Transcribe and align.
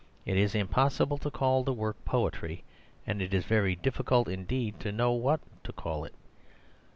It 0.25 0.35
is 0.35 0.55
impossible 0.55 1.19
to 1.19 1.29
call 1.29 1.61
the 1.63 1.73
work 1.73 1.95
poetry, 2.05 2.63
and 3.05 3.21
it 3.21 3.35
is 3.35 3.45
very 3.45 3.75
difficult 3.75 4.27
indeed 4.27 4.79
to 4.79 4.91
know 4.91 5.11
what 5.11 5.41
to 5.63 5.71
call 5.71 6.05
it. 6.05 6.15